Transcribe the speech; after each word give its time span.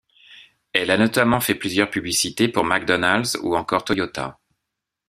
Elle 0.73 0.89
a 0.89 0.97
notamment 0.97 1.39
fait 1.39 1.53
plusieurs 1.53 1.91
publicités 1.91 2.47
pour 2.47 2.63
McDonald's 2.65 3.37
ou 3.43 3.55
encore 3.55 3.85
Toyota. 3.85 4.39